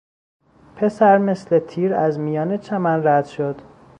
پسر 0.75 1.17
مثل 1.17 1.59
تیر 1.59 1.93
از 1.93 2.19
میان 2.19 2.57
چمن 2.57 3.07
رد 3.07 3.25
شد. 3.25 3.61